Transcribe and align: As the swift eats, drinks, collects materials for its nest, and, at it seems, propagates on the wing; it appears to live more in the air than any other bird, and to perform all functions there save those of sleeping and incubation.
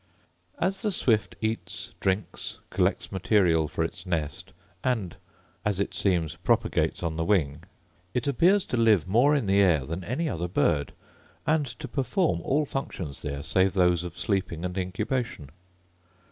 As 0.57 0.81
the 0.81 0.91
swift 0.91 1.35
eats, 1.41 1.93
drinks, 1.99 2.57
collects 2.71 3.11
materials 3.11 3.71
for 3.71 3.83
its 3.83 4.03
nest, 4.07 4.51
and, 4.83 5.15
at 5.63 5.79
it 5.79 5.93
seems, 5.93 6.37
propagates 6.37 7.03
on 7.03 7.17
the 7.17 7.23
wing; 7.23 7.65
it 8.15 8.27
appears 8.27 8.65
to 8.65 8.77
live 8.77 9.07
more 9.07 9.35
in 9.35 9.45
the 9.45 9.59
air 9.59 9.85
than 9.85 10.03
any 10.03 10.27
other 10.27 10.47
bird, 10.47 10.93
and 11.45 11.67
to 11.67 11.87
perform 11.87 12.41
all 12.41 12.65
functions 12.65 13.21
there 13.21 13.43
save 13.43 13.73
those 13.73 14.03
of 14.03 14.17
sleeping 14.17 14.65
and 14.65 14.75
incubation. 14.75 15.51